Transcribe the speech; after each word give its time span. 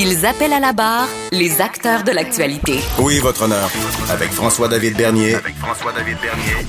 Ils 0.00 0.24
appellent 0.24 0.52
à 0.52 0.60
la 0.60 0.72
barre 0.72 1.08
les 1.32 1.60
acteurs 1.60 2.04
de 2.04 2.12
l'actualité. 2.12 2.78
Oui, 3.00 3.18
votre 3.18 3.42
honneur. 3.42 3.68
Avec 4.08 4.30
François-David 4.30 4.96
Bernier. 4.96 5.34
Avec 5.34 5.56
François-David 5.56 6.16
Bernier. 6.22 6.66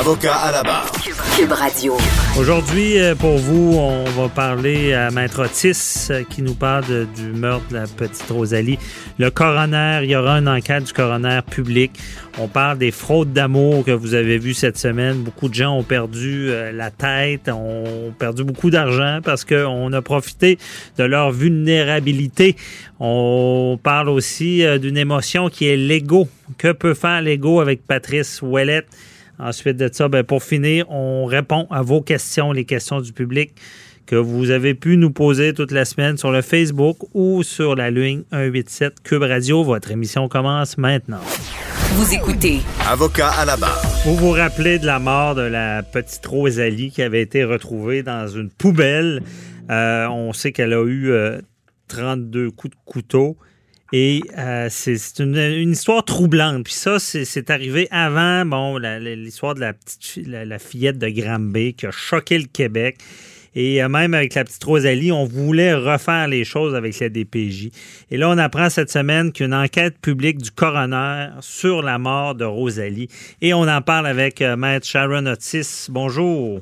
Avocat 0.00 0.34
à 0.34 0.52
la 0.52 0.62
barre. 0.62 0.90
Cube 1.36 1.52
Radio. 1.52 1.96
Aujourd'hui, 2.38 2.98
euh, 2.98 3.14
pour 3.14 3.36
vous, 3.38 3.74
on 3.78 4.04
va 4.10 4.28
parler 4.28 4.92
à 4.92 5.10
Maître 5.10 5.44
Otis 5.44 6.08
euh, 6.10 6.22
qui 6.28 6.42
nous 6.42 6.54
parle 6.54 6.84
de- 6.86 7.06
du 7.16 7.28
meurtre 7.38 7.66
de 7.70 7.74
la 7.76 7.86
petite 7.86 8.28
Rosalie. 8.30 8.78
Le 9.18 9.30
coroner, 9.30 10.00
il 10.02 10.10
y 10.10 10.16
aura 10.16 10.38
une 10.38 10.48
enquête 10.48 10.84
du 10.84 10.92
coroner 10.92 11.40
public. 11.48 11.92
On 12.38 12.48
parle 12.48 12.78
des 12.78 12.90
fraudes 12.90 13.32
d'amour 13.32 13.84
que 13.84 13.90
vous 13.92 14.14
avez 14.14 14.38
vues 14.38 14.54
cette 14.54 14.78
semaine. 14.78 15.18
Beaucoup 15.22 15.48
de 15.48 15.54
gens 15.54 15.76
ont 15.76 15.82
perdu 15.84 16.48
euh, 16.50 16.72
la 16.72 16.90
tête, 16.90 17.48
ont 17.48 18.12
perdu 18.18 18.42
beaucoup 18.44 18.70
d'argent 18.70 19.20
parce 19.22 19.44
qu'on 19.44 19.92
a 19.92 20.02
profité 20.02 20.58
de 20.98 21.04
leur 21.04 21.30
vulnérabilité. 21.30 22.56
On 23.00 23.78
parle 23.82 24.08
aussi 24.08 24.62
d'une 24.80 24.96
émotion 24.96 25.48
qui 25.48 25.66
est 25.68 25.76
l'ego. 25.76 26.28
Que 26.58 26.72
peut 26.72 26.94
faire 26.94 27.20
l'ego 27.22 27.60
avec 27.60 27.86
Patrice 27.86 28.40
Ouellette? 28.42 28.86
Ensuite 29.38 29.76
de 29.76 29.88
ça, 29.92 30.08
ben, 30.08 30.22
pour 30.22 30.42
finir, 30.42 30.90
on 30.90 31.24
répond 31.24 31.66
à 31.70 31.82
vos 31.82 32.00
questions, 32.00 32.52
les 32.52 32.64
questions 32.64 33.00
du 33.00 33.12
public 33.12 33.54
que 34.06 34.16
vous 34.16 34.50
avez 34.50 34.74
pu 34.74 34.96
nous 34.96 35.10
poser 35.10 35.54
toute 35.54 35.72
la 35.72 35.84
semaine 35.84 36.18
sur 36.18 36.30
le 36.30 36.42
Facebook 36.42 36.98
ou 37.14 37.42
sur 37.42 37.74
la 37.74 37.90
ligne 37.90 38.22
187 38.30 39.02
Cube 39.02 39.22
Radio. 39.22 39.64
Votre 39.64 39.90
émission 39.90 40.28
commence 40.28 40.76
maintenant. 40.76 41.20
Vous 41.94 42.12
écoutez 42.12 42.60
Avocat 42.86 43.30
à 43.30 43.44
la 43.44 43.56
barre. 43.56 43.82
Vous 44.04 44.16
vous 44.16 44.30
rappelez 44.32 44.78
de 44.78 44.86
la 44.86 44.98
mort 44.98 45.34
de 45.34 45.42
la 45.42 45.82
petite 45.82 46.26
Rosalie 46.26 46.90
qui 46.90 47.02
avait 47.02 47.22
été 47.22 47.44
retrouvée 47.44 48.02
dans 48.02 48.28
une 48.28 48.50
poubelle. 48.50 49.22
Euh, 49.70 50.06
on 50.08 50.32
sait 50.32 50.52
qu'elle 50.52 50.74
a 50.74 50.84
eu 50.84 51.10
euh, 51.10 51.40
32 51.88 52.50
coups 52.50 52.74
de 52.76 52.80
couteau. 52.84 53.36
Et 53.92 54.22
euh, 54.38 54.68
c'est 54.70 55.20
une, 55.20 55.70
histoire 55.70 56.04
troublante. 56.04 56.64
Puis 56.64 56.72
ça, 56.72 56.98
c'est 56.98 57.50
arrivé 57.50 57.86
avant 57.90 58.44
bon, 58.44 58.78
l'histoire 58.78 59.54
de 59.54 59.60
la 59.60 59.72
petite 59.72 60.26
la, 60.26 60.44
la 60.44 60.58
fillette 60.58 60.98
de 60.98 61.08
Granby 61.08 61.74
qui 61.74 61.86
a 61.86 61.90
choqué 61.90 62.38
le 62.38 62.46
Québec. 62.46 62.98
Et 63.54 63.82
euh, 63.82 63.88
même 63.88 64.14
avec 64.14 64.34
la 64.34 64.44
petite 64.44 64.64
Rosalie, 64.64 65.12
on 65.12 65.24
voulait 65.24 65.74
refaire 65.74 66.26
les 66.26 66.44
choses 66.44 66.74
avec 66.74 66.98
la 66.98 67.08
DPJ. 67.08 67.70
Et 68.10 68.16
là, 68.16 68.28
on 68.28 68.38
apprend 68.38 68.68
cette 68.68 68.90
semaine 68.90 69.32
qu'une 69.32 69.54
enquête 69.54 69.98
publique 70.00 70.38
du 70.38 70.50
coroner 70.50 71.28
sur 71.40 71.82
la 71.82 71.98
mort 71.98 72.34
de 72.34 72.44
Rosalie. 72.44 73.08
Et 73.40 73.54
on 73.54 73.62
en 73.62 73.80
parle 73.80 74.06
avec 74.06 74.42
euh, 74.42 74.56
Maître 74.56 74.86
Sharon 74.86 75.26
Otis. 75.26 75.86
Bonjour. 75.88 76.60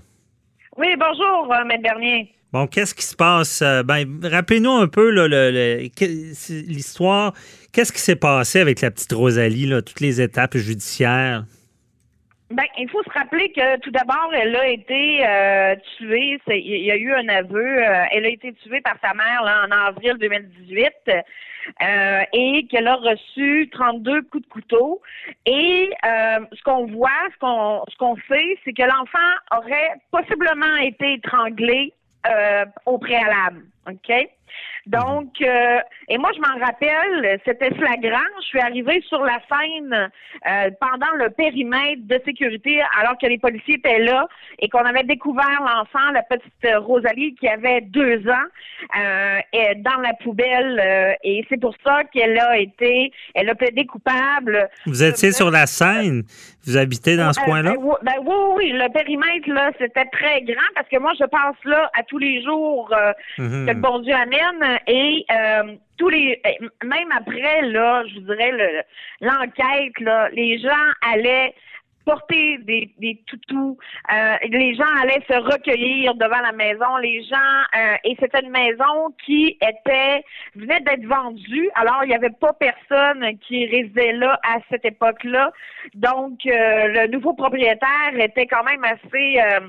Oui, 0.76 0.88
bonjour, 0.98 1.54
Maître 1.66 1.82
Bernier. 1.82 2.32
Bon, 2.52 2.66
qu'est-ce 2.66 2.94
qui 2.94 3.04
se 3.04 3.16
passe? 3.16 3.62
Euh, 3.62 3.82
Ben, 3.82 4.20
rappelez-nous 4.22 4.70
un 4.72 4.86
peu 4.86 5.08
l'histoire. 6.50 7.32
Qu'est-ce 7.72 7.92
qui 7.92 8.00
s'est 8.00 8.16
passé 8.16 8.60
avec 8.60 8.82
la 8.82 8.90
petite 8.90 9.12
Rosalie, 9.12 9.70
toutes 9.86 10.00
les 10.00 10.20
étapes 10.20 10.58
judiciaires? 10.58 11.44
Ben, 12.50 12.66
il 12.76 12.90
faut 12.90 13.02
se 13.02 13.10
rappeler 13.18 13.50
que 13.52 13.78
tout 13.80 13.90
d'abord, 13.90 14.28
elle 14.34 14.54
a 14.54 14.68
été 14.68 15.26
euh, 15.26 15.74
tuée. 15.96 16.38
Il 16.48 16.84
y 16.84 16.90
a 16.90 16.96
eu 16.96 17.10
un 17.14 17.26
aveu. 17.30 17.78
euh, 17.78 18.04
elle 18.12 18.26
a 18.26 18.28
été 18.28 18.52
tuée 18.52 18.82
par 18.82 18.96
sa 19.02 19.14
mère 19.14 19.40
en 19.42 19.70
avril 19.70 20.18
2018 20.20 20.92
euh, 21.08 22.20
et 22.34 22.66
qu'elle 22.70 22.86
a 22.86 22.96
reçu 22.96 23.70
32 23.72 24.24
coups 24.24 24.44
de 24.44 24.48
couteau. 24.50 25.00
Et 25.46 25.88
ce 26.04 26.62
qu'on 26.64 26.84
voit, 26.84 27.08
ce 27.32 27.38
qu'on 27.38 27.82
ce 27.88 27.96
qu'on 27.96 28.16
sait, 28.28 28.58
c'est 28.62 28.74
que 28.74 28.82
l'enfant 28.82 29.32
aurait 29.56 29.94
possiblement 30.10 30.76
été 30.82 31.14
étranglé 31.14 31.94
euh, 32.26 32.64
au 32.86 32.98
préalable. 32.98 33.64
OK? 33.88 34.12
Donc, 34.86 35.28
euh, 35.40 35.78
et 36.08 36.18
moi, 36.18 36.30
je 36.34 36.40
m'en 36.40 36.64
rappelle, 36.64 37.40
c'était 37.44 37.72
flagrant. 37.74 38.18
Je 38.40 38.46
suis 38.46 38.60
arrivée 38.60 39.00
sur 39.08 39.22
la 39.22 39.38
scène 39.48 39.92
euh, 40.48 40.70
pendant 40.80 41.12
le 41.16 41.30
périmètre 41.30 42.02
de 42.02 42.20
sécurité, 42.24 42.80
alors 42.98 43.16
que 43.16 43.26
les 43.26 43.38
policiers 43.38 43.76
étaient 43.76 44.00
là 44.00 44.26
et 44.58 44.68
qu'on 44.68 44.84
avait 44.84 45.04
découvert 45.04 45.60
l'enfant, 45.60 46.10
la 46.12 46.22
petite 46.22 46.76
Rosalie, 46.78 47.34
qui 47.36 47.46
avait 47.48 47.80
deux 47.82 48.26
ans, 48.28 48.98
euh, 48.98 49.38
et 49.52 49.74
dans 49.76 50.00
la 50.00 50.14
poubelle. 50.14 51.16
et 51.22 51.44
c'est 51.48 51.60
pour 51.60 51.74
ça 51.84 52.02
qu'elle 52.12 52.38
a 52.38 52.58
été, 52.58 53.12
elle 53.34 53.48
a 53.50 53.54
plaidé 53.54 53.86
coupable. 53.86 54.68
Vous 54.86 55.02
étiez 55.02 55.32
sur 55.32 55.50
la 55.50 55.66
scène. 55.66 56.22
Vous 56.64 56.76
habitez 56.76 57.16
dans 57.16 57.32
ce 57.32 57.40
coin-là? 57.40 57.72
ben, 57.72 57.76
oui, 57.80 57.94
ben 58.02 58.12
oui, 58.24 58.34
oui, 58.56 58.72
le 58.72 58.88
périmètre, 58.92 59.48
là, 59.48 59.72
c'était 59.78 60.04
très 60.12 60.42
grand 60.42 60.62
parce 60.76 60.88
que 60.88 60.98
moi, 60.98 61.12
je 61.18 61.24
passe 61.24 61.56
là 61.64 61.90
à 61.98 62.02
tous 62.04 62.18
les 62.18 62.42
jours 62.42 62.92
Mhm. 63.38 63.66
que 63.66 63.72
le 63.72 63.80
bon 63.80 63.98
Dieu 64.00 64.14
amène 64.14 64.71
et 64.86 65.24
euh, 65.30 65.76
tous 65.98 66.08
les 66.08 66.40
même 66.84 67.12
après, 67.16 67.62
là, 67.62 68.04
je 68.06 68.14
vous 68.14 68.26
dirais 68.26 68.52
le- 68.52 68.82
l'enquête, 69.20 69.98
là, 70.00 70.28
les 70.30 70.58
gens 70.58 70.86
allaient 71.12 71.54
porter 72.04 72.58
des, 72.62 72.90
des 72.98 73.22
toutous, 73.26 73.78
euh, 74.12 74.34
les 74.48 74.74
gens 74.74 74.92
allaient 75.00 75.22
se 75.30 75.36
recueillir 75.38 76.14
devant 76.16 76.40
la 76.40 76.50
maison, 76.50 76.96
les 76.96 77.22
gens 77.22 77.36
euh, 77.76 77.94
et 78.02 78.16
c'était 78.18 78.40
une 78.40 78.50
maison 78.50 79.14
qui 79.24 79.56
était 79.62 80.24
venait 80.56 80.80
d'être 80.80 81.06
vendue, 81.06 81.70
alors 81.76 82.00
il 82.02 82.08
n'y 82.08 82.16
avait 82.16 82.30
pas 82.40 82.52
personne 82.54 83.38
qui 83.46 83.66
résidait 83.66 84.14
là 84.14 84.36
à 84.42 84.56
cette 84.68 84.84
époque-là, 84.84 85.52
donc 85.94 86.40
euh, 86.46 86.88
le 86.88 87.06
nouveau 87.06 87.34
propriétaire 87.34 88.14
était 88.18 88.46
quand 88.46 88.64
même 88.64 88.82
assez 88.82 89.40
euh, 89.40 89.60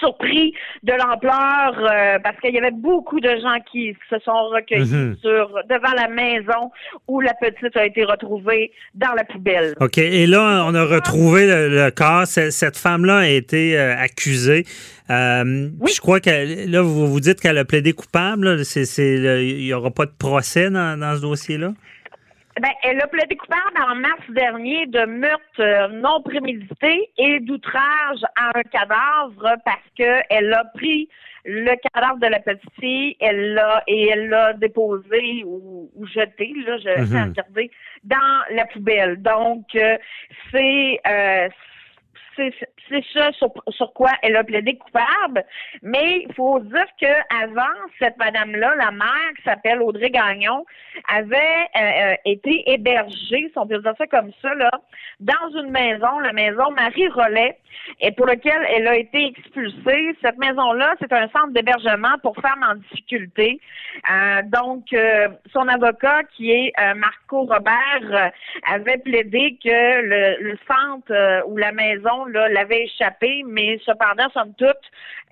surpris 0.00 0.54
de 0.82 0.92
l'ampleur 0.92 1.74
euh, 1.78 2.18
parce 2.22 2.38
qu'il 2.40 2.54
y 2.54 2.58
avait 2.58 2.70
beaucoup 2.70 3.20
de 3.20 3.28
gens 3.28 3.58
qui 3.70 3.94
se 4.10 4.18
sont 4.20 4.48
recueillis 4.48 4.90
Mhm. 4.90 5.16
sur 5.20 5.50
devant 5.68 5.92
la 5.94 6.08
maison 6.08 6.70
où 7.06 7.20
la 7.20 7.34
petite 7.34 7.76
a 7.76 7.84
été 7.84 8.04
retrouvée 8.04 8.72
dans 8.94 9.12
la 9.14 9.24
poubelle. 9.24 9.74
OK. 9.80 9.98
Et 9.98 10.26
là, 10.26 10.64
on 10.66 10.74
a 10.74 10.84
retrouvé 10.84 11.46
le, 11.46 11.68
le 11.68 11.90
corps. 11.90 12.26
Cette 12.26 12.76
femme-là 12.78 13.18
a 13.18 13.26
été 13.26 13.78
euh, 13.78 13.94
accusée. 13.96 14.64
Euh, 15.10 15.68
Oui. 15.80 15.92
Je 15.94 16.00
crois 16.00 16.20
que 16.20 16.30
là, 16.70 16.80
vous 16.80 17.06
vous 17.06 17.20
dites 17.20 17.40
qu'elle 17.40 17.58
a 17.58 17.64
plaidé 17.66 17.92
coupable. 17.92 18.56
Il 18.96 19.56
n'y 19.58 19.72
aura 19.74 19.90
pas 19.90 20.06
de 20.06 20.12
procès 20.18 20.70
dans, 20.70 20.98
dans 20.98 21.14
ce 21.16 21.20
dossier-là? 21.20 21.72
Ben, 22.60 22.70
elle 22.84 23.00
a 23.00 23.08
plaidé 23.08 23.36
coupable 23.36 23.82
en 23.84 23.96
mars 23.96 24.22
dernier 24.28 24.86
de 24.86 25.04
meurtre 25.06 25.42
euh, 25.60 25.88
non 25.88 26.22
prémédité 26.22 27.10
et 27.18 27.40
d'outrage 27.40 28.20
à 28.36 28.56
un 28.56 28.62
cadavre 28.62 29.56
parce 29.64 29.90
que 29.98 30.22
elle 30.30 30.52
a 30.54 30.64
pris 30.66 31.08
le 31.44 31.74
cadavre 31.92 32.18
de 32.20 32.28
la 32.28 32.38
petite 32.38 32.70
fille, 32.80 33.16
elle 33.20 33.54
l'a 33.54 33.82
et 33.88 34.08
elle 34.08 34.28
l'a 34.28 34.52
déposé 34.54 35.42
ou, 35.44 35.90
ou 35.94 36.06
jeté, 36.06 36.54
là, 36.66 36.78
je 36.78 37.00
Mhm. 37.00 37.28
regardé, 37.30 37.70
dans 38.04 38.42
la 38.54 38.64
poubelle. 38.66 39.20
Donc, 39.20 39.66
euh, 39.74 39.98
c'est 40.52 41.00
euh, 41.06 41.48
c'est 42.36 42.52
ça 43.12 43.30
sur, 43.32 43.92
quoi 43.94 44.10
elle 44.22 44.36
a 44.36 44.44
plaidé 44.44 44.76
coupable. 44.76 45.44
Mais 45.82 46.24
il 46.28 46.34
faut 46.34 46.60
dire 46.60 46.86
que 47.00 47.42
avant 47.42 47.74
cette 47.98 48.16
madame-là, 48.18 48.74
la 48.76 48.90
mère 48.90 49.32
qui 49.36 49.42
s'appelle 49.42 49.82
Audrey 49.82 50.10
Gagnon, 50.10 50.64
avait 51.08 51.36
euh, 51.76 51.80
euh, 51.80 52.14
été 52.24 52.70
hébergée, 52.70 53.50
si 53.50 53.52
on 53.56 53.66
peut 53.66 53.78
dire 53.78 53.94
ça 53.98 54.06
comme 54.06 54.30
ça, 54.40 54.54
là, 54.54 54.70
dans 55.20 55.60
une 55.60 55.70
maison, 55.70 56.18
la 56.20 56.32
maison 56.32 56.70
Marie 56.70 57.08
Rollet, 57.08 57.58
et 58.00 58.12
pour 58.12 58.26
laquelle 58.26 58.64
elle 58.68 58.86
a 58.86 58.96
été 58.96 59.26
expulsée. 59.26 60.16
Cette 60.22 60.38
maison-là, 60.38 60.94
c'est 61.00 61.12
un 61.12 61.28
centre 61.28 61.50
d'hébergement 61.50 62.16
pour 62.22 62.36
femmes 62.36 62.64
en 62.68 62.76
difficulté. 62.76 63.60
Euh, 64.10 64.42
donc, 64.44 64.94
son 65.52 65.68
avocat, 65.68 66.22
qui 66.36 66.50
est 66.50 66.72
Marco 66.94 67.42
Robert, 67.42 68.32
avait 68.70 68.98
plaidé 68.98 69.58
que 69.62 70.00
le, 70.02 70.42
le 70.42 70.58
centre 70.66 71.44
ou 71.48 71.56
la 71.56 71.72
maison 71.72 72.24
l'avait 72.26 72.73
échappé, 72.82 73.44
mais 73.46 73.78
cependant, 73.84 74.28
somme 74.32 74.54
toute, 74.58 74.76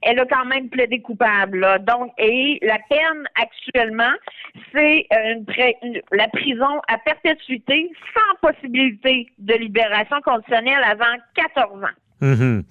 elle 0.03 0.19
a 0.19 0.27
quand 0.27 0.45
même 0.47 0.69
plaidé 0.69 1.01
coupable. 1.01 1.67
Donc, 1.87 2.13
et 2.19 2.59
la 2.63 2.79
peine 2.89 3.25
actuellement, 3.41 4.13
c'est 4.73 5.07
euh, 5.13 5.95
la 6.13 6.29
prison 6.29 6.81
à 6.89 6.99
perpétuité 6.99 7.91
sans 8.15 8.51
possibilité 8.51 9.29
de 9.39 9.55
libération 9.55 10.21
conditionnelle 10.25 10.83
avant 10.85 11.17
14 11.35 11.85
ans. 11.85 11.87
Mhm. 12.23 12.63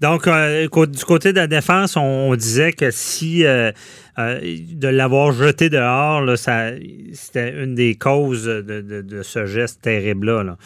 Donc, 0.00 0.28
euh, 0.28 0.68
du 0.68 1.04
côté 1.04 1.32
de 1.32 1.38
la 1.38 1.48
défense, 1.48 1.96
on, 1.96 2.34
disait 2.36 2.72
que 2.72 2.90
si 2.92 3.44
euh, 3.44 3.72
de 4.16 4.88
l'avoir 4.88 5.32
jeté 5.32 5.70
dehors, 5.70 6.22
c'était 6.36 7.50
une 7.50 7.74
des 7.74 7.96
causes 7.96 8.44
de, 8.44 9.22
ce 9.22 9.46
geste 9.46 9.82
terrible-là. 9.82 10.44
Là. 10.44 10.56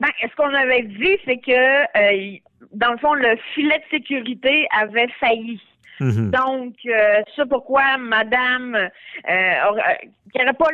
Ben, 0.00 0.08
ce 0.22 0.34
qu'on 0.36 0.52
avait 0.54 0.82
dit, 0.82 1.16
c'est 1.24 1.38
que, 1.38 2.36
dans 2.72 2.92
le 2.92 2.98
fond, 2.98 3.14
le 3.14 3.36
filet 3.54 3.78
de 3.78 3.96
sécurité 3.96 4.66
avait 4.76 5.08
failli. 5.20 5.60
Mhm. 6.00 6.30
Donc, 6.30 6.74
euh, 6.86 7.22
c'est 7.36 7.48
pourquoi 7.48 7.96
Madame, 7.98 8.74
euh, 8.74 8.88
euh 9.30 9.94
qui 10.32 10.38
n'aurait 10.38 10.52
pas, 10.54 10.66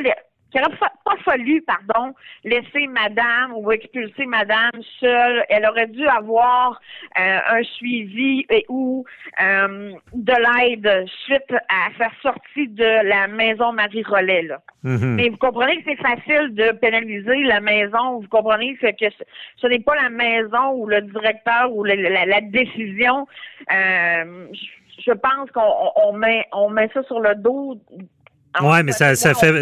pas 0.53 1.17
fallu, 1.25 1.63
pardon, 1.63 2.15
laisser 2.45 2.87
Madame 2.87 3.53
ou 3.55 3.71
expulser 3.73 4.27
Madame 4.27 4.73
seule. 4.99 5.45
Elle 5.49 5.67
aurait 5.67 5.87
dû 5.89 6.07
avoir 6.07 6.81
euh, 7.19 7.39
un 7.49 7.63
suivi 7.63 8.45
et 8.51 8.65
ou 8.69 9.05
de 9.41 10.33
l'aide 10.33 11.07
suite 11.25 11.53
à 11.69 11.89
sa 11.99 12.11
sortie 12.23 12.69
de 12.69 13.09
la 13.09 13.29
maison 13.29 13.73
Marie 13.73 14.03
Rollet. 14.03 14.43
Là. 14.43 14.61
Mhm. 14.83 15.15
Mais 15.17 15.29
vous 15.29 15.37
comprenez 15.37 15.83
que 15.83 15.91
c'est 15.91 16.03
facile 16.03 16.55
de 16.55 16.73
pénaliser 16.73 17.43
la 17.45 17.61
maison. 17.61 18.21
Vous 18.21 18.29
comprenez 18.29 18.77
que 18.77 18.87
ce, 19.57 19.67
n'est 19.67 19.81
pas 19.81 19.95
la 19.95 20.11
maison 20.11 20.73
ou 20.75 20.87
le 20.87 21.03
directeur 21.03 21.73
ou 21.73 21.85
la, 21.85 22.41
décision. 22.41 23.27
Euh, 23.73 24.47
je 25.05 25.13
pense 25.13 25.51
qu'on 25.53 26.13
met, 26.13 26.47
on 26.53 26.71
met 26.71 26.89
ça 26.93 27.03
sur 27.05 27.21
le 27.21 27.35
dos 27.35 27.79
oui, 28.63 28.83
mais 28.85 28.93
ça, 28.93 29.15
ça 29.15 29.33
fait, 29.35 29.53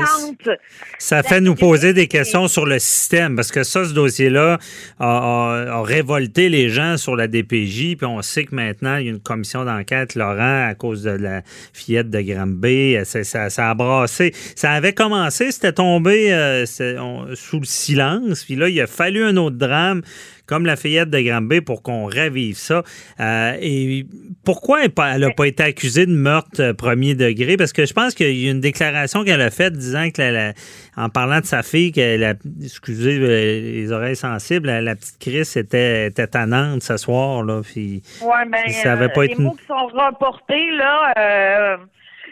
ça 0.99 1.23
fait 1.23 1.41
nous 1.41 1.55
poser 1.55 1.93
des 1.93 2.07
questions 2.07 2.49
sur 2.49 2.65
le 2.65 2.79
système, 2.79 3.37
parce 3.37 3.53
que 3.53 3.63
ça, 3.63 3.85
ce 3.85 3.93
dossier-là 3.93 4.59
a, 4.99 5.83
révolté 5.83 6.49
les 6.49 6.71
gens 6.71 6.97
sur 6.97 7.15
la 7.15 7.29
DPJ, 7.29 7.97
puis 7.97 8.07
on 8.07 8.23
sait 8.23 8.45
que 8.45 8.55
maintenant, 8.55 8.97
il 8.97 9.07
y 9.07 9.09
a 9.09 9.13
une 9.13 9.21
commission 9.21 9.65
d'enquête, 9.65 10.15
Laurent, 10.15 10.69
à 10.69 10.75
cause 10.75 11.03
de 11.03 11.11
la 11.11 11.43
fillette 11.73 12.11
de 12.11 12.21
Granby, 12.21 12.97
ça, 13.05 13.25
ça, 13.25 13.71
a 13.71 13.75
brassé. 13.75 14.33
Ça 14.57 14.73
avait 14.73 14.95
commencé, 14.95 15.53
c'était 15.53 15.73
tombé 15.73 16.33
euh, 16.33 16.65
sous 16.67 17.61
le 17.61 17.67
silence, 17.67 18.45
puis 18.45 18.57
là, 18.57 18.69
il 18.69 18.81
a 18.81 18.87
fallu 18.87 19.23
un 19.23 19.37
autre 19.37 19.57
drame 19.57 20.03
comme 20.49 20.67
la 20.67 20.77
fillette 20.77 21.11
de 21.11 21.21
Granby 21.21 21.61
pour 21.61 21.83
qu'on 21.83 22.07
ravive 22.07 22.57
ça. 22.57 22.83
Euh, 23.21 23.57
et 23.61 24.07
pourquoi 24.45 24.85
elle 24.85 25.21
n'a 25.21 25.31
pas 25.31 25.47
été 25.47 25.63
accusée 25.63 26.07
de 26.07 26.13
meurtre 26.13 26.61
euh, 26.61 26.73
premier 26.73 27.15
degré? 27.15 27.57
Parce 27.57 27.73
que 27.73 27.85
je 27.85 27.93
pense 27.93 28.15
qu'il 28.15 28.37
y 28.39 28.49
a 28.49 28.51
une 28.51 28.61
déclaration 28.61 29.25
qu'elle 29.25 29.43
a 29.43 29.51
faite 29.51 29.75
disant 29.75 30.09
que, 30.11 30.53
en 30.97 31.09
parlant 31.11 31.41
de 31.41 31.45
sa 31.45 31.63
fille, 31.63 31.93
qu'elle 31.93 32.25
a, 32.25 32.35
excusez 32.63 33.19
euh, 33.21 33.61
les 33.61 33.93
oreilles 33.93 34.17
sensibles, 34.17 34.69
la, 34.69 34.97
petite 34.97 35.19
Chris 35.21 35.53
était, 35.57 36.07
était 36.07 36.27
tannante 36.27 36.83
ce 36.83 36.97
soir. 36.97 37.45
Là, 37.45 37.61
puis, 37.63 38.03
ben, 38.23 38.73
ça 38.73 38.95
avait 38.95 39.11
pas 39.11 39.27
les 39.27 39.35
mots 39.37 39.53
qui 39.53 39.67
sont 39.67 39.87
reportés, 39.87 40.71
là, 40.73 41.13
euh, 41.19 41.77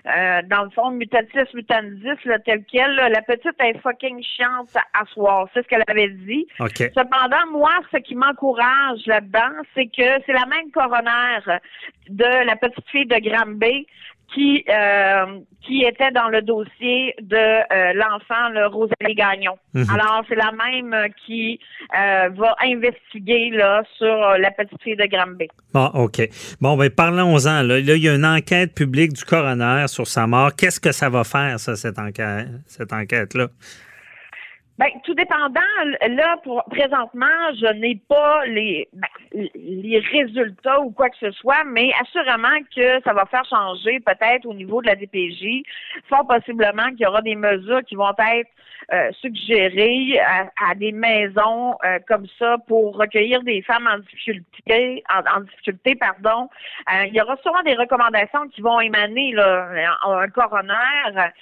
dans 0.06 0.64
le 0.64 0.70
fond, 0.70 0.90
mutatis 0.90 1.52
mutandis, 1.54 2.18
là, 2.24 2.38
tel 2.38 2.64
quel, 2.70 2.94
la 2.94 3.22
petite 3.22 3.60
est 3.60 3.78
fucking 3.80 4.22
chiante 4.22 4.76
à 4.94 5.04
soir. 5.06 5.48
C'est 5.52 5.62
ce 5.62 5.68
qu'elle 5.68 5.84
avait 5.88 6.08
dit. 6.08 6.46
Cependant, 6.58 7.50
moi, 7.50 7.72
ce 7.92 7.98
qui 7.98 8.14
m'encourage 8.14 9.04
là-dedans, 9.06 9.62
c'est 9.74 9.86
que 9.86 10.22
c'est 10.24 10.32
la 10.32 10.46
même 10.46 10.70
coroner 10.72 11.60
de 12.08 12.46
la 12.46 12.56
petite 12.56 12.88
fille 12.90 13.06
de 13.06 13.16
Granby 13.16 13.86
qui 14.34 14.64
euh, 14.69 15.40
qui 15.67 15.82
était 15.82 16.11
dans 16.12 16.28
le 16.28 16.43
dossier 16.43 17.14
de 17.20 17.37
euh, 17.37 17.93
l'enfant 17.94 18.49
le 18.50 18.67
Rosalie 18.67 19.14
Gagnon. 19.14 19.56
Mhm. 19.75 19.87
Alors 19.90 20.25
c'est 20.28 20.34
la 20.34 20.52
même 20.52 21.08
qui 21.25 21.58
euh, 21.94 22.28
va 22.31 22.55
investiguer 22.62 23.50
là 23.50 23.82
sur 23.96 24.17
la 24.38 24.50
petite 24.50 24.82
fille 24.82 24.96
de 24.96 25.06
Granby. 25.06 25.49
Bon, 25.73 25.87
ok. 25.94 26.28
Bon, 26.61 26.76
ben 26.76 26.90
parlons-en. 26.90 27.62
Là. 27.62 27.62
là, 27.62 27.78
il 27.78 28.02
y 28.02 28.08
a 28.08 28.14
une 28.14 28.26
enquête 28.26 28.75
publique 28.75 29.12
du 29.12 29.25
coroner 29.25 29.87
sur 29.88 30.06
sa 30.06 30.26
mort. 30.26 30.55
Qu'est-ce 30.56 30.81
que 30.81 30.93
ça 30.93 31.08
va 31.08 31.25
faire 31.25 31.58
ça 31.58 31.76
cette 31.76 31.99
enquête 31.99 32.49
cette 32.67 32.93
enquête 32.93 33.34
là? 33.34 33.49
Ben, 34.78 34.88
tout 35.05 35.14
dépendant, 35.14 35.61
là, 36.06 36.37
pour 36.44 36.62
présentement, 36.64 37.26
je 37.58 37.73
n'ai 37.73 37.99
pas 38.08 38.44
les, 38.44 38.87
ben, 38.93 39.49
les 39.55 39.99
résultats 40.00 40.81
ou 40.81 40.90
quoi 40.90 41.08
que 41.08 41.17
ce 41.19 41.31
soit, 41.31 41.64
mais 41.64 41.93
assurément 42.02 42.58
que 42.75 43.02
ça 43.02 43.14
va 43.14 43.25
faire 43.25 43.44
changer 43.46 44.00
peut-être 44.00 44.44
au 44.44 44.52
niveau 44.52 44.82
de 44.82 44.88
la 44.88 44.94
DPJ. 44.94 45.62
Fort 46.11 46.26
possiblement 46.26 46.88
qu'il 46.90 47.00
y 47.00 47.06
aura 47.06 47.23
des 47.23 47.37
mesures 47.37 47.82
qui 47.84 47.94
vont 47.94 48.11
être 48.11 48.50
euh, 48.93 49.11
suggérées 49.20 50.20
à, 50.20 50.75
des 50.76 50.93
maisons 50.93 51.75
euh, 51.84 51.99
comme 52.06 52.26
ça 52.38 52.56
pour 52.69 52.96
recueillir 52.96 53.43
des 53.43 53.61
femmes 53.62 53.88
en 53.93 53.99
difficulté, 53.99 55.02
en, 55.12 55.40
difficulté, 55.40 55.96
pardon. 55.96 56.49
Euh, 56.93 57.06
il 57.06 57.14
y 57.14 57.20
aura 57.20 57.37
sûrement 57.43 57.62
des 57.64 57.75
recommandations 57.75 58.46
qui 58.55 58.61
vont 58.61 58.78
émaner 58.78 59.32
là. 59.32 59.69
Un 60.05 60.28
coroner 60.28 61.32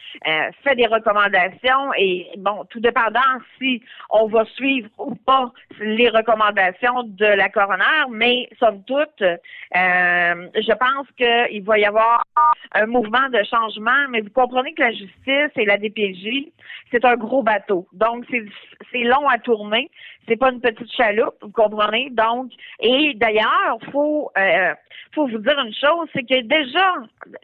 fait 0.63 0.75
des 0.77 0.87
recommandations 0.87 1.93
et 1.99 2.31
bon, 2.39 2.65
tout 2.71 2.81
dépendant 2.81 3.21
si 3.59 3.83
on 4.11 4.27
va 4.27 4.45
suivre 4.47 4.89
ou 4.99 5.15
pas 5.15 5.53
les 5.81 6.09
recommandations 6.09 7.03
de 7.05 7.27
la 7.27 7.49
coroner, 7.49 8.09
mais 8.11 8.49
somme 8.59 8.83
toute, 8.85 9.23
euh, 9.23 9.37
je 9.75 10.73
pense 10.73 11.07
qu'il 11.17 11.63
va 11.65 11.79
y 11.79 11.85
avoir 11.85 12.25
un 12.73 12.87
mouvement 12.87 13.29
de 13.31 13.43
changement, 13.45 14.09
mais 14.11 14.21
vous 14.21 14.31
comprenez 14.31 14.75
que 14.75 14.83
la 14.83 14.93
justice 14.93 15.53
et 15.57 15.65
la 15.65 15.79
DPJ, 15.79 16.53
c'est 16.91 17.05
un 17.05 17.17
gros 17.17 17.43
bateau. 17.43 17.87
Donc, 17.93 18.25
c'est 18.31 19.05
long 19.05 19.29
à 19.29 19.39
tourner. 19.39 19.91
C'est 20.27 20.37
pas 20.37 20.51
une 20.51 20.61
petite 20.61 20.91
chaloupe, 20.91 21.37
vous 21.43 21.51
comprenez? 21.51 22.09
Donc, 22.11 22.51
et 22.81 23.13
d'ailleurs, 23.15 23.79
faut 23.93 24.31
euh, 24.39 24.75
faut 25.15 25.29
vous 25.29 25.39
dire 25.39 25.59
une 25.59 25.75
chose, 25.75 26.09
c'est 26.13 26.25
qu'il 26.25 26.37
y 26.37 26.41
a 26.41 26.43
déjà 26.43 26.95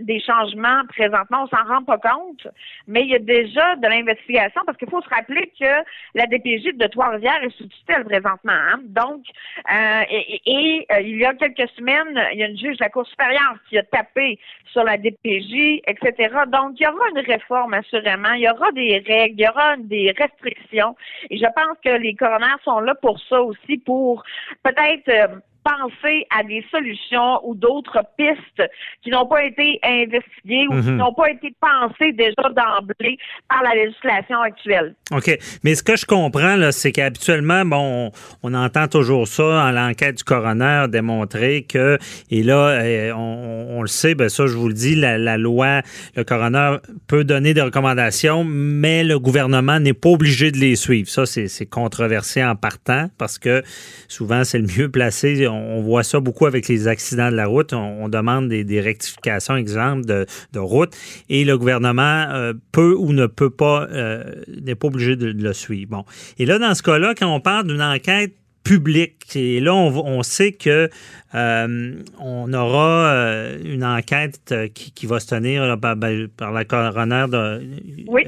des 0.01 0.21
changements 0.21 0.83
présentement, 0.89 1.45
on 1.45 1.49
s'en 1.49 1.65
rend 1.65 1.85
pas 1.85 1.99
compte, 1.99 2.47
mais 2.87 3.03
il 3.03 3.09
y 3.09 3.15
a 3.15 3.19
déjà 3.19 3.77
de 3.77 3.87
l'investigation 3.87 4.63
parce 4.67 4.77
qu'il 4.79 4.89
faut 4.89 5.03
se 5.03 5.09
rappeler 5.09 5.53
que 5.59 5.70
la 6.15 6.27
DPJ 6.27 6.77
de 6.77 6.87
Trois-Rivières 6.87 7.43
est 7.43 7.57
sous 7.57 7.67
tutelle 7.67 8.05
présentement. 8.05 8.53
Hein? 8.53 8.81
Donc, 8.85 9.25
euh, 9.73 10.03
et, 10.47 10.87
euh, 10.93 11.01
il 11.01 11.19
y 11.19 11.25
a 11.25 11.35
quelques 11.35 11.69
semaines, 11.71 12.21
il 12.33 12.39
y 12.39 12.43
a 12.43 12.47
une 12.47 12.59
juge 12.59 12.77
de 12.79 12.85
la 12.85 12.91
Cour 12.91 13.07
supérieure 13.07 13.57
qui 13.69 13.79
a 13.79 13.83
tapé 13.83 14.39
sur 14.73 14.85
la 14.85 14.97
DPJ, 14.97 15.83
etc. 15.87 16.35
Donc, 16.49 16.79
il 16.79 16.85
y 16.85 16.87
aura 16.87 17.09
une 17.15 17.25
réforme 17.27 17.75
assurément, 17.75 18.33
il 18.33 18.43
y 18.43 18.49
aura 18.49 18.71
des 18.73 19.03
règles, 19.07 19.41
il 19.41 19.45
y 19.45 19.49
aura 19.49 19.77
des 19.77 20.15
restrictions, 20.17 20.97
et 21.29 21.39
je 21.39 21.47
pense 21.55 21.77
que 21.85 21.91
les 21.91 22.15
coronaires 22.15 22.59
sont 22.65 22.81
là 22.81 22.95
pour 22.95 23.21
ça 23.29 23.41
aussi, 23.43 23.79
pour 23.79 24.23
peut-être 24.63 25.09
euh, 25.09 25.39
penser 25.63 26.27
à 26.37 26.43
des 26.43 26.65
solutions 26.71 27.41
ou 27.47 27.55
d'autres 27.55 28.01
pistes 28.17 28.71
qui 29.03 29.11
n'ont 29.11 29.27
pas 29.27 29.45
été 29.45 29.79
investiguées 29.83 30.67
ou 30.69 30.81
qui 30.81 30.91
mhm. 30.91 30.97
n'ont 30.97 31.15
pas 31.15 31.31
été 31.31 31.55
pensées 31.61 32.13
déjà 32.13 32.49
d'emblée 32.49 33.19
par 33.49 33.63
la 33.63 33.75
législation 33.75 34.41
actuelle. 34.41 34.95
OK. 35.11 35.37
Mais 35.65 35.75
ce 35.75 35.83
que 35.83 35.97
je 35.97 36.07
comprends, 36.07 36.57
là, 36.57 36.73
c'est 36.73 36.93
qu'habituellement, 36.93 37.65
bon, 37.65 38.11
on, 38.43 38.55
entend 38.55 38.89
toujours 38.89 39.29
ça 39.29 39.45
en 39.45 39.71
l'enquête 39.71 40.19
du 40.19 40.25
coroner 40.25 40.87
démontrer 40.89 41.63
que, 41.63 41.99
et 42.31 42.43
là, 42.43 42.85
eh, 42.85 43.13
on, 43.13 43.81
le 43.81 43.89
sait, 43.89 44.15
ben 44.15 44.29
ça, 44.29 44.47
je 44.47 44.57
vous 44.57 44.69
le 44.69 44.75
dis, 44.75 44.95
la, 44.97 45.19
la, 45.19 45.39
loi, 45.39 45.83
le 46.17 46.25
coroner 46.25 46.77
peut 47.07 47.25
donner 47.25 47.55
des 47.55 47.63
recommandations, 47.63 48.45
mais 48.45 49.05
le 49.05 49.19
gouvernement 49.19 49.81
n'est 49.81 49.95
pas 49.95 50.11
obligé 50.11 50.51
de 50.51 50.59
les 50.59 50.77
suivre. 50.77 51.09
Ça, 51.09 51.27
c'est 51.27 51.67
controversé 51.67 52.45
en 52.45 52.57
partant 52.57 53.09
parce 53.19 53.39
que 53.39 53.63
souvent, 54.09 54.45
c'est 54.45 54.59
le 54.59 54.67
mieux 54.67 54.91
placé 54.91 55.35
on, 55.51 55.83
voit 55.83 56.03
ça 56.03 56.21
beaucoup 56.21 56.47
avec 56.47 56.69
les 56.69 56.89
accidents 56.89 57.31
de 57.31 57.37
la 57.37 57.47
route. 57.47 57.73
On, 57.73 58.09
demande 58.09 58.49
des, 58.49 58.81
rectifications, 58.81 59.57
exemple, 59.57 60.05
de, 60.05 60.27
route, 60.59 60.97
et 61.29 61.45
le 61.45 61.59
gouvernement 61.59 62.27
euh, 62.31 62.53
peut 62.73 62.95
ou 62.97 63.13
ne 63.13 63.27
peut 63.27 63.51
pas, 63.51 63.87
euh, 63.91 64.25
n'est 64.63 64.75
pas 64.75 64.89
obligé 64.89 65.17
de, 65.17 65.27
le 65.27 65.53
suivre. 65.53 65.91
Bon. 65.91 66.05
Et 66.39 66.47
là, 66.47 66.59
dans 66.59 66.75
ce 66.75 66.83
cas-là, 66.83 67.15
quand 67.17 67.33
on 67.35 67.41
parle 67.41 67.67
d'une 67.67 67.83
enquête 67.83 68.35
public. 68.63 69.15
Et 69.35 69.61
là, 69.61 69.75
on, 69.75 70.23
sait 70.23 70.53
que 70.53 70.91
euh, 71.35 71.95
on 72.19 72.53
aura 72.53 73.07
euh, 73.07 73.59
une 73.65 73.85
enquête 73.85 74.55
qui, 74.75 75.07
va 75.07 75.19
se 75.19 75.29
tenir 75.29 75.77
ben, 75.77 76.29
par, 76.37 76.53
la 76.53 76.65
coroner 76.65 77.27
de 77.29 77.63
oui. 78.07 78.23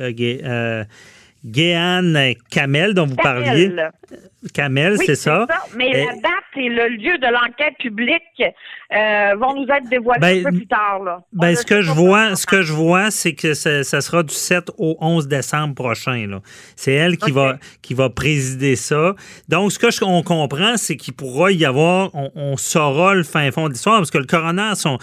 Guéane 1.44 2.34
Kamel, 2.50 2.94
dont 2.94 3.06
vous 3.06 3.16
parliez. 3.16 3.72
Kamel, 4.54 4.96
c'est 5.04 5.14
ça? 5.14 5.46
Mais 5.76 6.04
la 6.04 6.12
date 6.14 6.32
et 6.56 6.68
le 6.68 6.88
lieu 6.88 7.16
de 7.18 7.32
l'enquête 7.32 7.76
publique 7.78 8.42
euh, 8.92 9.34
vont 9.36 9.54
nous 9.54 9.66
être 9.72 9.88
dévoilés 9.88 10.20
ben, 10.20 10.46
un 10.46 10.50
peu 10.50 10.56
plus 10.56 10.66
tard. 10.66 11.02
Là. 11.04 11.22
Ben, 11.32 11.54
ce 11.54 11.64
que, 11.64 11.80
je 11.80 11.92
vois, 11.92 12.34
ce 12.34 12.46
que 12.46 12.62
je 12.62 12.72
vois, 12.72 13.10
c'est 13.10 13.34
que 13.34 13.54
ça, 13.54 13.82
sera 13.82 14.22
du 14.22 14.34
7 14.34 14.70
au 14.78 14.96
11 15.00 15.28
décembre 15.28 15.74
prochain. 15.74 16.40
C'est 16.76 16.92
elle 16.92 17.16
qui, 17.16 17.30
va, 17.30 17.58
qui 17.80 17.94
va 17.94 18.10
présider 18.10 18.76
ça. 18.76 19.14
Donc, 19.48 19.72
ce 19.72 19.78
que 19.78 20.04
on 20.04 20.22
comprend, 20.22 20.76
c'est 20.76 20.96
qu'il 20.96 21.14
pourra 21.14 21.52
y 21.52 21.64
avoir, 21.64 22.10
on, 22.14 22.56
saura 22.56 23.14
le 23.14 23.22
fin 23.22 23.50
fond 23.52 23.68
de 23.68 23.74
l'histoire, 23.74 23.98
parce 23.98 24.10
que 24.10 24.18
le 24.18 24.24
coroner, 24.24 24.74
son, 24.74 24.98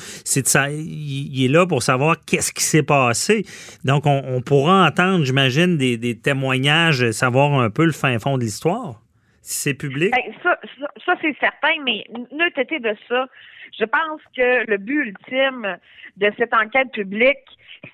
il, 0.72 1.46
est 1.46 1.48
là 1.48 1.66
pour 1.66 1.84
savoir 1.84 2.18
qu'est-ce 2.26 2.52
qui 2.52 2.64
s'est 2.64 2.84
passé. 2.84 3.46
Donc, 3.86 4.06
on, 4.06 4.42
pourra 4.42 4.86
entendre, 4.86 5.24
j'imagine, 5.24 5.78
des, 5.78 5.98
des 5.98 6.18
témoignages, 6.18 7.12
savoir 7.12 7.54
un 7.60 7.70
peu 7.70 7.86
le 7.86 7.92
fin 7.92 8.20
fond 8.20 8.38
de 8.38 8.44
l'histoire 8.44 9.00
c'est 9.42 9.74
public? 9.74 10.12
Ben, 10.12 10.34
ça, 10.44 10.60
ça, 11.06 11.16
c'est 11.22 11.36
certain, 11.40 11.82
mais 11.84 12.06
neutre 12.32 12.60
été 12.60 12.80
de 12.80 12.96
ça, 13.08 13.28
je 13.78 13.86
pense 13.86 14.22
que 14.36 14.70
le 14.70 14.78
but 14.78 15.08
ultime 15.08 15.78
de 16.18 16.32
cette 16.38 16.54
enquête 16.54 16.92
publique, 16.92 17.38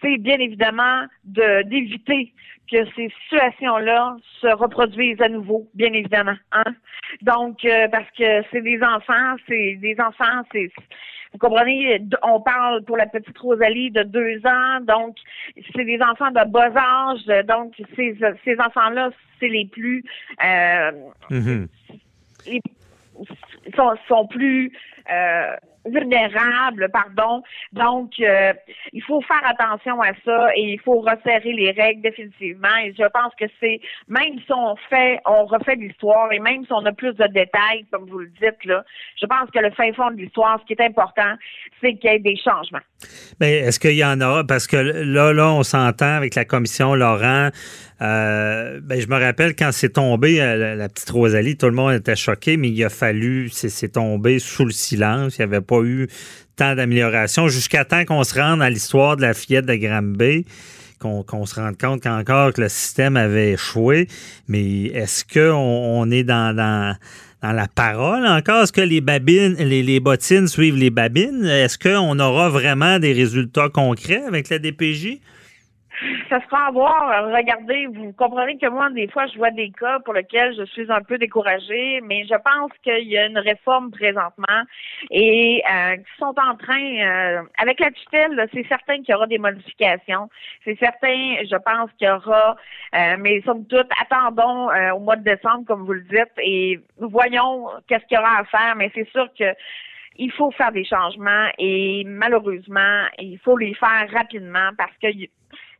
c'est 0.01 0.17
bien 0.17 0.39
évidemment 0.39 1.05
de 1.25 1.63
d'éviter 1.63 2.33
que 2.71 2.83
ces 2.95 3.13
situations-là 3.23 4.17
se 4.41 4.47
reproduisent 4.47 5.21
à 5.21 5.29
nouveau, 5.29 5.69
bien 5.75 5.93
évidemment. 5.93 6.35
Hein? 6.51 6.73
Donc, 7.21 7.63
euh, 7.63 7.87
parce 7.89 8.09
que 8.17 8.43
c'est 8.51 8.61
des 8.61 8.81
enfants, 8.81 9.35
c'est 9.47 9.75
des 9.75 9.95
enfants, 9.99 10.41
c'est 10.51 10.71
vous 11.35 11.49
comprenez, 11.49 12.01
on 12.23 12.39
parle 12.39 12.83
pour 12.83 12.95
la 12.95 13.07
petite 13.07 13.37
Rosalie 13.37 13.91
de 13.91 14.03
deux 14.03 14.39
ans, 14.45 14.79
donc 14.81 15.17
c'est 15.75 15.83
des 15.83 15.99
enfants 16.01 16.31
de 16.31 16.49
bas 16.49 16.71
âge, 16.75 17.45
donc 17.45 17.73
ces, 17.95 18.17
ces 18.45 18.59
enfants-là, 18.59 19.09
c'est 19.39 19.49
les 19.49 19.65
plus 19.65 20.05
euh, 20.41 20.91
mm-hmm. 21.29 21.67
sont, 23.75 23.93
sont 24.07 24.27
plus 24.27 24.71
euh, 25.11 25.55
vulnérables, 25.85 26.89
pardon. 26.91 27.43
Donc, 27.73 28.11
euh, 28.19 28.53
il 28.93 29.03
faut 29.03 29.21
faire 29.21 29.41
attention 29.45 30.01
à 30.01 30.11
ça 30.25 30.49
et 30.55 30.73
il 30.73 30.79
faut 30.79 30.99
resserrer 30.99 31.53
les 31.53 31.71
règles 31.71 32.01
définitivement. 32.01 32.75
Et 32.83 32.93
je 32.97 33.07
pense 33.07 33.33
que 33.39 33.45
c'est, 33.59 33.79
même 34.07 34.39
si 34.45 34.51
on 34.51 34.75
fait, 34.89 35.19
on 35.25 35.45
refait 35.45 35.75
l'histoire 35.75 36.31
et 36.31 36.39
même 36.39 36.65
si 36.65 36.73
on 36.73 36.85
a 36.85 36.91
plus 36.91 37.13
de 37.13 37.27
détails, 37.27 37.85
comme 37.91 38.05
vous 38.09 38.19
le 38.19 38.31
dites, 38.41 38.65
là, 38.65 38.83
je 39.19 39.25
pense 39.25 39.49
que 39.51 39.59
le 39.59 39.71
fin 39.71 39.91
fond 39.93 40.11
de 40.11 40.17
l'histoire, 40.17 40.59
ce 40.61 40.65
qui 40.65 40.73
est 40.73 40.85
important, 40.85 41.35
c'est 41.81 41.95
qu'il 41.95 42.09
y 42.09 42.13
ait 42.13 42.19
des 42.19 42.37
changements. 42.37 42.79
Mais 43.39 43.55
est-ce 43.57 43.79
qu'il 43.79 43.95
y 43.95 44.05
en 44.05 44.19
a? 44.21 44.43
Parce 44.43 44.67
que 44.67 44.77
là, 44.77 45.33
là, 45.33 45.51
on 45.51 45.63
s'entend 45.63 46.15
avec 46.15 46.35
la 46.35 46.45
commission 46.45 46.95
Laurent. 46.95 47.49
Euh, 48.01 48.81
ben, 48.83 48.99
je 48.99 49.07
me 49.07 49.17
rappelle 49.17 49.55
quand 49.55 49.69
c'est 49.71 49.93
tombé, 49.93 50.41
euh, 50.41 50.75
la, 50.75 50.89
petite 50.89 51.09
Rosalie, 51.09 51.55
tout 51.55 51.67
le 51.67 51.71
monde 51.71 51.93
était 51.93 52.15
choqué, 52.15 52.57
mais 52.57 52.69
il 52.69 52.83
a 52.83 52.89
fallu, 52.89 53.49
c'est 53.49 53.89
tombé 53.89 54.39
sous 54.39 54.65
le 54.65 54.71
silence. 54.71 55.37
Il 55.37 55.41
n'y 55.41 55.53
avait 55.53 55.61
pas 55.65 55.74
eu 55.83 56.07
tant 56.55 56.75
d'amélioration 56.75 57.47
jusqu'à 57.47 57.85
temps 57.85 58.05
qu'on 58.05 58.23
se 58.23 58.39
rende 58.39 58.61
à 58.61 58.69
l'histoire 58.69 59.17
de 59.17 59.21
la 59.23 59.33
fillette 59.33 59.65
de 59.65 59.75
Granby 59.75 60.45
qu'on 60.99 61.45
se 61.45 61.55
rende 61.55 61.77
compte 61.77 62.01
qu'encore 62.01 62.53
que 62.53 62.61
le 62.61 62.69
système 62.69 63.17
avait 63.17 63.51
échoué. 63.51 64.07
Mais 64.47 64.85
est-ce 64.85 65.23
qu'on 65.23 65.53
on 65.53 66.09
est 66.09 66.23
dans, 66.23 66.55
la 66.55 67.67
parole 67.67 68.25
encore? 68.25 68.63
Est-ce 68.63 68.73
que 68.73 68.81
les 68.81 69.01
babines, 69.01 69.55
les, 69.59 69.83
les 69.83 69.99
bottines 69.99 70.47
suivent 70.47 70.77
les 70.77 70.89
babines? 70.89 71.45
Est-ce 71.45 71.77
qu'on 71.77 72.19
aura 72.19 72.49
vraiment 72.49 72.99
des 72.99 73.13
résultats 73.13 73.69
concrets 73.69 74.23
avec 74.27 74.49
la 74.49 74.59
DPJ? 74.59 75.19
Ça 76.29 76.39
sera 76.41 76.67
à 76.67 76.71
voir. 76.71 77.31
Regardez, 77.31 77.87
vous 77.87 78.13
comprenez 78.13 78.57
que 78.57 78.67
moi, 78.67 78.89
des 78.89 79.07
fois, 79.07 79.27
je 79.27 79.37
vois 79.37 79.51
des 79.51 79.71
cas 79.71 79.99
pour 79.99 80.13
lesquels 80.13 80.55
je 80.57 80.65
suis 80.65 80.91
un 80.91 81.01
peu 81.01 81.17
découragée, 81.17 82.01
mais 82.03 82.25
je 82.25 82.35
pense 82.35 82.71
qu'il 82.83 83.07
y 83.07 83.17
a 83.17 83.27
une 83.27 83.37
réforme 83.37 83.91
présentement 83.91 84.63
et 85.11 85.61
euh, 85.71 85.95
qui 85.97 86.17
sont 86.19 86.33
en 86.37 86.55
train, 86.55 86.97
euh, 86.99 87.41
avec 87.57 87.79
la 87.79 87.91
tutelle, 87.91 88.47
c'est 88.53 88.67
certain 88.67 88.97
qu'il 88.97 89.09
y 89.09 89.13
aura 89.13 89.27
des 89.27 89.37
modifications. 89.37 90.29
C'est 90.63 90.77
certain, 90.79 91.35
je 91.43 91.57
pense 91.57 91.91
qu'il 91.97 92.07
y 92.07 92.11
aura, 92.11 92.55
euh, 92.95 93.15
mais 93.19 93.41
somme 93.41 93.65
toute, 93.67 93.89
attendons 94.01 94.69
euh, 94.71 94.93
au 94.93 94.99
mois 94.99 95.15
de 95.15 95.23
décembre, 95.23 95.65
comme 95.67 95.85
vous 95.85 95.93
le 95.93 96.03
dites, 96.03 96.33
et 96.37 96.79
voyons 96.97 97.67
qu'est-ce 97.87 98.05
qu'il 98.05 98.17
y 98.17 98.19
aura 98.19 98.39
à 98.39 98.43
faire, 98.45 98.75
mais 98.75 98.91
c'est 98.93 99.09
sûr 99.09 99.27
que 99.37 99.45
il 100.17 100.31
faut 100.31 100.51
faire 100.51 100.71
des 100.71 100.85
changements 100.85 101.47
et 101.57 102.03
malheureusement, 102.05 103.05
il 103.19 103.37
faut 103.39 103.57
les 103.57 103.73
faire 103.73 104.07
rapidement 104.13 104.69
parce 104.77 104.95
que 105.01 105.07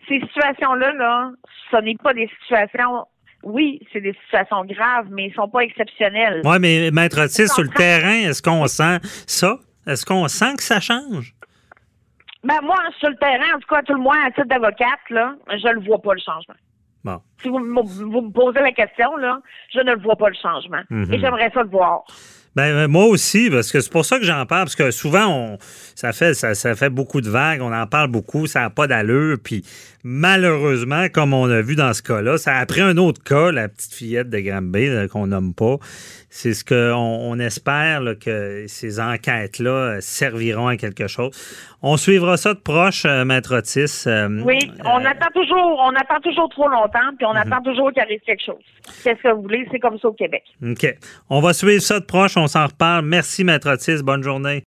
ces 0.08 0.20
situations-là, 0.20 0.94
là, 0.94 1.32
ce 1.72 1.78
n'est 1.78 1.96
pas 1.96 2.14
des 2.14 2.30
situations 2.42 3.06
oui, 3.46 3.80
c'est 3.94 4.02
des 4.02 4.16
situations 4.26 4.66
graves, 4.66 5.08
mais 5.12 5.26
ils 5.26 5.30
ne 5.30 5.34
sont 5.36 5.48
pas 5.48 5.60
exceptionnelles. 5.60 6.42
Oui, 6.44 6.58
mais 6.60 6.90
Maître 6.92 7.24
Otis, 7.24 7.48
sur 7.48 7.62
le 7.62 7.70
terrain, 7.70 8.28
est-ce 8.28 8.42
qu'on 8.42 8.66
sent 8.66 8.98
ça? 9.28 9.60
Est-ce 9.86 10.04
qu'on 10.04 10.28
sent 10.28 10.56
que 10.58 10.64
ça 10.64 10.80
change? 10.80 11.36
Ben 12.44 12.60
moi, 12.64 12.78
sur 13.00 13.10
le 13.10 13.16
terrain, 13.18 13.56
en 13.56 13.60
tout 13.60 13.68
cas, 13.70 13.84
tout 13.84 13.94
le 13.94 14.02
moins, 14.02 14.18
à 14.26 14.32
titre 14.32 14.48
d'avocate, 14.48 15.00
là, 15.12 15.36
je 15.48 15.68
ne 15.76 15.86
vois 15.86 16.02
pas 16.02 16.14
le 16.14 16.20
changement. 16.20 16.56
Bon. 17.04 17.22
Si 17.42 17.50
vous, 17.50 17.60
me 17.60 18.32
posez 18.32 18.62
la 18.62 18.72
question, 18.72 19.16
là, 19.18 19.40
je 19.72 19.80
ne 19.80 19.94
le 19.94 20.02
vois 20.02 20.16
pas 20.16 20.30
le 20.30 20.36
changement. 20.36 20.82
Mhm. 20.90 21.14
Et 21.14 21.20
j'aimerais 21.20 21.52
ça 21.54 21.62
le 21.62 21.70
voir. 21.70 22.04
Ben, 22.56 22.74
euh, 22.74 22.88
moi 22.88 23.06
aussi, 23.06 23.50
parce 23.50 23.70
que 23.70 23.82
c'est 23.82 23.92
pour 23.92 24.06
ça 24.06 24.18
que 24.18 24.24
j'en 24.24 24.46
parle, 24.46 24.66
parce 24.66 24.76
que 24.76 24.90
souvent, 24.92 25.28
on, 25.28 25.58
ça, 25.94 26.14
fait, 26.14 26.34
ça, 26.34 26.76
fait 26.76 26.90
beaucoup 26.90 27.20
de 27.20 27.30
vagues, 27.30 27.62
on 27.62 27.74
en 27.74 27.86
parle 27.86 28.10
beaucoup, 28.10 28.48
ça 28.48 28.62
n'a 28.62 28.70
pas 28.70 28.88
d'allure, 28.88 29.38
puis 29.44 29.66
malheureusement, 30.04 31.08
comme 31.10 31.34
on 31.34 31.50
a 31.50 31.62
vu 31.62 31.76
dans 31.76 31.94
ce 31.94 32.02
cas-là, 32.02 32.38
ça 32.38 32.56
a 32.56 32.66
pris 32.66 32.80
un 32.80 32.96
autre 32.96 33.22
cas, 33.24 33.52
la 33.52 33.68
petite 33.68 33.94
fillette 33.94 34.30
de 34.30 34.40
Granby, 34.40 34.90
qu'on 35.12 35.28
nomme 35.28 35.54
pas. 35.54 35.78
C'est 36.30 36.54
ce 36.54 36.64
qu'on 36.64 36.76
on 36.96 37.40
espère 37.40 38.02
que 38.20 38.66
ces 38.68 39.00
enquêtes-là 39.00 39.98
serviront 40.02 40.68
à 40.68 40.78
quelque 40.78 41.08
chose. 41.08 41.32
On 41.88 41.98
suivra 41.98 42.36
ça 42.36 42.56
de 42.56 42.60
proche, 42.60 43.06
euh, 43.06 43.26
Maître 43.26 43.56
Otis. 43.56 44.06
Euh, 44.08 44.42
oui, 44.44 44.58
on 44.84 45.06
attend 45.06 45.30
toujours, 45.36 45.80
on 45.86 45.94
attend 45.94 46.20
toujours 46.20 46.50
trop 46.50 46.68
longtemps, 46.68 47.14
puis 47.16 47.28
on 47.28 47.34
mhm. 47.34 47.38
attend 47.38 47.62
toujours 47.62 47.92
qu'il 47.92 48.02
arrive 48.02 48.22
quelque 48.26 48.44
chose. 48.44 48.64
Qu'est-ce 49.04 49.22
que 49.22 49.32
vous 49.32 49.44
voulez? 49.44 49.68
C'est 49.72 49.78
comme 49.78 50.00
ça 50.00 50.08
au 50.08 50.14
Québec. 50.14 50.42
OK. 50.66 50.84
On 51.30 51.42
va 51.42 51.54
suivre 51.54 51.84
ça 51.84 52.00
de 52.00 52.06
proche, 52.06 52.38
on 52.38 52.48
s'en 52.48 52.66
reparle. 52.66 53.06
Merci, 53.06 53.44
Maître 53.44 53.72
Otis. 53.72 54.02
Bonne 54.02 54.24
journée. 54.24 54.64